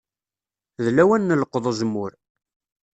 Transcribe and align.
D 0.83 0.85
lawan 0.95 1.29
n 1.35 1.37
leqḍ 1.41 1.65
uzemmur. 1.71 2.11